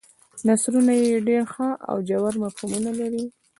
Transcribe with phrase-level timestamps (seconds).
[0.47, 3.25] نثرونه یې ډېر ښه او ژور مفهومونه لري.